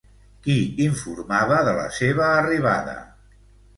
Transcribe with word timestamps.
Qui 0.45 0.55
informava 0.85 1.59
de 1.67 1.75
la 1.81 1.85
seva 2.01 2.25
arribada? 2.39 2.97